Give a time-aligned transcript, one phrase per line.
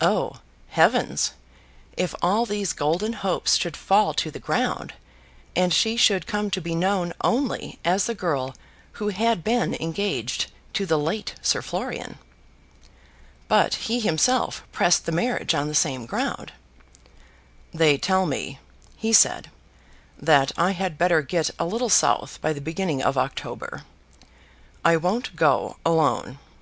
[0.00, 1.34] Oh, heavens!
[1.98, 4.94] if all these golden hopes should fall to the ground,
[5.54, 8.54] and she should come to be known only as the girl
[8.92, 12.16] who had been engaged to the late Sir Florian!
[13.48, 16.52] But he himself pressed the marriage on the same ground.
[17.74, 18.58] "They tell me,"
[18.96, 19.50] he said,
[20.16, 23.82] "that I had better get a little south by the beginning of October.
[24.82, 26.38] I won't go alone.